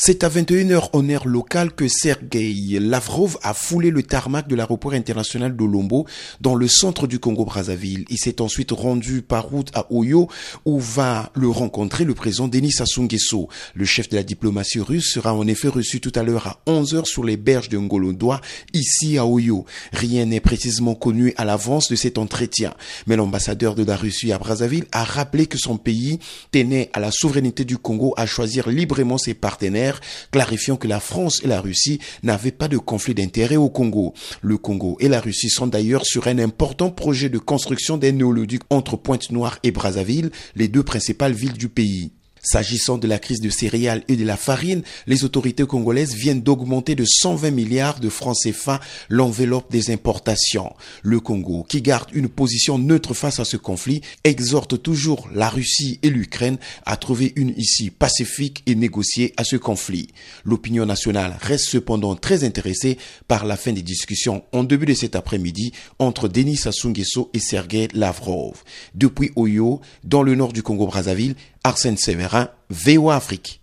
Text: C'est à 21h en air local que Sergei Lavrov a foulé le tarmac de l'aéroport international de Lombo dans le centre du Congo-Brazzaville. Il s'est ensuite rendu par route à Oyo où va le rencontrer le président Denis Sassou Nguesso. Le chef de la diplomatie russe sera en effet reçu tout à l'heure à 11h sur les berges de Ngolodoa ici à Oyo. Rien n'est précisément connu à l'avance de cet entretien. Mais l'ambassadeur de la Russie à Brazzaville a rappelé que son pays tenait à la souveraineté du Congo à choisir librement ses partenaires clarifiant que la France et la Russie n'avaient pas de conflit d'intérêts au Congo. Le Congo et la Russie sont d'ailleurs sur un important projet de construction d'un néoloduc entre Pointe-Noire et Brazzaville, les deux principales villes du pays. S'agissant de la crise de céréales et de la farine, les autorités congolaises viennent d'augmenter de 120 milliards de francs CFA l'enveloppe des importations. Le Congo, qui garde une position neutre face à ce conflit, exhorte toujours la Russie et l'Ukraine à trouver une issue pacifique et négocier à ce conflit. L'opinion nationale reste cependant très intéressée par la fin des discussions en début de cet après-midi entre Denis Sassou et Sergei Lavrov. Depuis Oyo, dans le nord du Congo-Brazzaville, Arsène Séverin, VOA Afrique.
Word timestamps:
C'est 0.00 0.22
à 0.22 0.28
21h 0.28 0.90
en 0.92 1.08
air 1.08 1.26
local 1.26 1.72
que 1.72 1.88
Sergei 1.88 2.78
Lavrov 2.78 3.36
a 3.42 3.52
foulé 3.52 3.90
le 3.90 4.04
tarmac 4.04 4.46
de 4.46 4.54
l'aéroport 4.54 4.92
international 4.92 5.56
de 5.56 5.64
Lombo 5.64 6.06
dans 6.40 6.54
le 6.54 6.68
centre 6.68 7.08
du 7.08 7.18
Congo-Brazzaville. 7.18 8.04
Il 8.08 8.16
s'est 8.16 8.40
ensuite 8.40 8.70
rendu 8.70 9.22
par 9.22 9.48
route 9.48 9.72
à 9.74 9.92
Oyo 9.92 10.28
où 10.64 10.78
va 10.78 11.32
le 11.34 11.48
rencontrer 11.48 12.04
le 12.04 12.14
président 12.14 12.46
Denis 12.46 12.70
Sassou 12.70 13.02
Nguesso. 13.02 13.48
Le 13.74 13.84
chef 13.84 14.08
de 14.08 14.14
la 14.14 14.22
diplomatie 14.22 14.78
russe 14.78 15.12
sera 15.12 15.34
en 15.34 15.48
effet 15.48 15.66
reçu 15.66 16.00
tout 16.00 16.12
à 16.14 16.22
l'heure 16.22 16.46
à 16.46 16.60
11h 16.70 17.04
sur 17.04 17.24
les 17.24 17.36
berges 17.36 17.68
de 17.68 17.76
Ngolodoa 17.76 18.40
ici 18.74 19.18
à 19.18 19.26
Oyo. 19.26 19.64
Rien 19.92 20.26
n'est 20.26 20.38
précisément 20.38 20.94
connu 20.94 21.34
à 21.36 21.44
l'avance 21.44 21.88
de 21.88 21.96
cet 21.96 22.18
entretien. 22.18 22.72
Mais 23.08 23.16
l'ambassadeur 23.16 23.74
de 23.74 23.82
la 23.82 23.96
Russie 23.96 24.30
à 24.30 24.38
Brazzaville 24.38 24.86
a 24.92 25.02
rappelé 25.02 25.46
que 25.46 25.58
son 25.58 25.76
pays 25.76 26.20
tenait 26.52 26.88
à 26.92 27.00
la 27.00 27.10
souveraineté 27.10 27.64
du 27.64 27.78
Congo 27.78 28.14
à 28.16 28.26
choisir 28.26 28.68
librement 28.68 29.18
ses 29.18 29.34
partenaires 29.34 29.87
clarifiant 30.30 30.76
que 30.76 30.88
la 30.88 31.00
France 31.00 31.40
et 31.42 31.48
la 31.48 31.60
Russie 31.60 32.00
n'avaient 32.22 32.52
pas 32.52 32.68
de 32.68 32.78
conflit 32.78 33.14
d'intérêts 33.14 33.56
au 33.56 33.68
Congo. 33.68 34.14
Le 34.42 34.58
Congo 34.58 34.96
et 35.00 35.08
la 35.08 35.20
Russie 35.20 35.50
sont 35.50 35.66
d'ailleurs 35.66 36.04
sur 36.04 36.26
un 36.28 36.38
important 36.38 36.90
projet 36.90 37.28
de 37.28 37.38
construction 37.38 37.96
d'un 37.96 38.12
néoloduc 38.12 38.62
entre 38.70 38.96
Pointe-Noire 38.96 39.58
et 39.62 39.70
Brazzaville, 39.70 40.30
les 40.56 40.68
deux 40.68 40.82
principales 40.82 41.32
villes 41.32 41.52
du 41.52 41.68
pays. 41.68 42.12
S'agissant 42.50 42.96
de 42.96 43.06
la 43.06 43.18
crise 43.18 43.42
de 43.42 43.50
céréales 43.50 44.04
et 44.08 44.16
de 44.16 44.24
la 44.24 44.38
farine, 44.38 44.82
les 45.06 45.22
autorités 45.22 45.66
congolaises 45.66 46.14
viennent 46.14 46.40
d'augmenter 46.40 46.94
de 46.94 47.04
120 47.06 47.50
milliards 47.50 48.00
de 48.00 48.08
francs 48.08 48.38
CFA 48.42 48.80
l'enveloppe 49.10 49.70
des 49.70 49.90
importations. 49.90 50.72
Le 51.02 51.20
Congo, 51.20 51.66
qui 51.68 51.82
garde 51.82 52.08
une 52.14 52.30
position 52.30 52.78
neutre 52.78 53.12
face 53.12 53.38
à 53.38 53.44
ce 53.44 53.58
conflit, 53.58 54.00
exhorte 54.24 54.82
toujours 54.82 55.28
la 55.34 55.50
Russie 55.50 55.98
et 56.02 56.08
l'Ukraine 56.08 56.56
à 56.86 56.96
trouver 56.96 57.34
une 57.36 57.52
issue 57.58 57.90
pacifique 57.90 58.62
et 58.64 58.74
négocier 58.74 59.34
à 59.36 59.44
ce 59.44 59.56
conflit. 59.56 60.08
L'opinion 60.46 60.86
nationale 60.86 61.36
reste 61.42 61.68
cependant 61.68 62.16
très 62.16 62.44
intéressée 62.44 62.96
par 63.26 63.44
la 63.44 63.58
fin 63.58 63.74
des 63.74 63.82
discussions 63.82 64.42
en 64.52 64.64
début 64.64 64.86
de 64.86 64.94
cet 64.94 65.16
après-midi 65.16 65.72
entre 65.98 66.28
Denis 66.28 66.56
Sassou 66.56 66.94
et 67.34 67.40
Sergei 67.40 67.88
Lavrov. 67.92 68.64
Depuis 68.94 69.32
Oyo, 69.36 69.82
dans 70.02 70.22
le 70.22 70.34
nord 70.34 70.54
du 70.54 70.62
Congo-Brazzaville, 70.62 71.34
Arsène 71.64 71.96
Séverin, 71.96 72.48
VOA 72.70 73.16
Afrique. 73.16 73.60